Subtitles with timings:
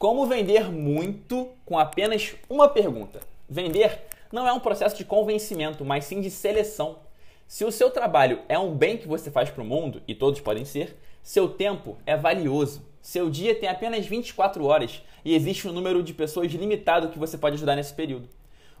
[0.00, 3.20] Como vender muito com apenas uma pergunta?
[3.46, 4.00] Vender
[4.32, 7.00] não é um processo de convencimento, mas sim de seleção.
[7.46, 10.40] Se o seu trabalho é um bem que você faz para o mundo, e todos
[10.40, 12.82] podem ser, seu tempo é valioso.
[13.02, 17.36] Seu dia tem apenas 24 horas e existe um número de pessoas limitado que você
[17.36, 18.26] pode ajudar nesse período.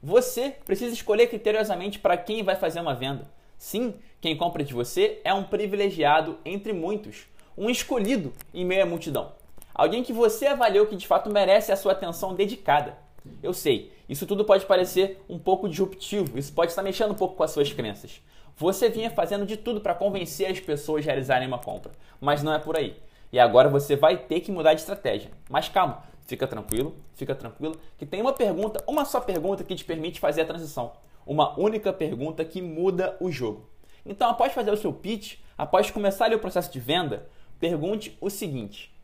[0.00, 3.28] Você precisa escolher criteriosamente para quem vai fazer uma venda.
[3.56, 7.26] Sim, quem compra de você é um privilegiado entre muitos,
[7.56, 9.36] um escolhido em meio à multidão.
[9.78, 12.98] Alguém que você avaliou que de fato merece a sua atenção dedicada.
[13.40, 17.36] Eu sei, isso tudo pode parecer um pouco disruptivo, isso pode estar mexendo um pouco
[17.36, 18.20] com as suas crenças.
[18.56, 22.52] Você vinha fazendo de tudo para convencer as pessoas a realizarem uma compra, mas não
[22.52, 22.96] é por aí.
[23.32, 25.30] E agora você vai ter que mudar de estratégia.
[25.48, 29.84] Mas calma, fica tranquilo, fica tranquilo, que tem uma pergunta, uma só pergunta que te
[29.84, 30.90] permite fazer a transição.
[31.24, 33.70] Uma única pergunta que muda o jogo.
[34.04, 37.28] Então, após fazer o seu pitch, após começar o processo de venda,
[37.60, 38.97] pergunte o seguinte: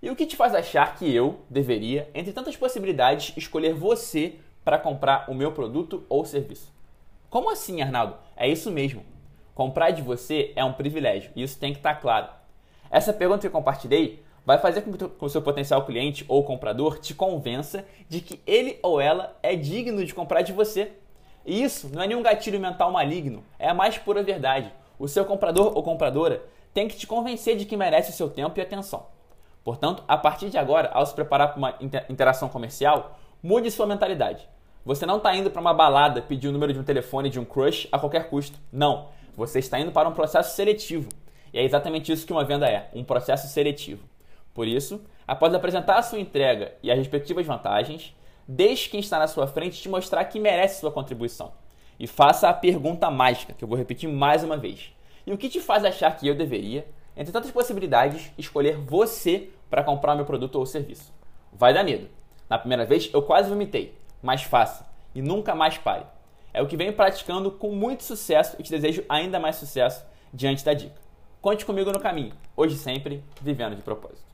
[0.00, 4.78] e o que te faz achar que eu deveria, entre tantas possibilidades, escolher você para
[4.78, 6.72] comprar o meu produto ou serviço?
[7.28, 8.16] Como assim, Arnaldo?
[8.36, 9.04] É isso mesmo.
[9.54, 12.28] Comprar de você é um privilégio e isso tem que estar tá claro.
[12.90, 16.98] Essa pergunta que eu compartilhei vai fazer com que o seu potencial cliente ou comprador
[16.98, 20.92] te convença de que ele ou ela é digno de comprar de você.
[21.44, 24.72] E isso não é nenhum gatilho mental maligno, é a mais pura verdade.
[24.98, 28.58] O seu comprador ou compradora tem que te convencer de que merece o seu tempo
[28.58, 29.06] e atenção.
[29.68, 31.74] Portanto, a partir de agora, ao se preparar para uma
[32.08, 34.48] interação comercial, mude sua mentalidade.
[34.82, 37.44] Você não está indo para uma balada pedir o número de um telefone de um
[37.44, 38.58] crush a qualquer custo.
[38.72, 39.10] Não.
[39.36, 41.10] Você está indo para um processo seletivo.
[41.52, 44.08] E é exatamente isso que uma venda é: um processo seletivo.
[44.54, 48.16] Por isso, após apresentar a sua entrega e as respectivas vantagens,
[48.48, 51.52] deixe quem está na sua frente te mostrar que merece sua contribuição.
[52.00, 54.94] E faça a pergunta mágica, que eu vou repetir mais uma vez.
[55.26, 59.84] E o que te faz achar que eu deveria, entre tantas possibilidades, escolher você para
[59.84, 61.12] comprar meu produto ou serviço.
[61.52, 62.08] Vai dar medo.
[62.48, 66.06] Na primeira vez eu quase vomitei, mas faça e nunca mais pare.
[66.52, 70.64] É o que venho praticando com muito sucesso e te desejo ainda mais sucesso diante
[70.64, 70.96] da dica.
[71.40, 74.28] Conte comigo no caminho, hoje sempre, vivendo de propósito.